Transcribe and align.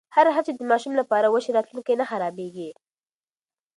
هره 0.15 0.31
هڅه 0.37 0.45
چې 0.45 0.51
د 0.53 0.61
ماشوم 0.71 0.93
لپاره 1.01 1.27
وشي، 1.29 1.51
راتلونکی 1.57 1.93
نه 2.01 2.05
خرابېږي. 2.09 2.69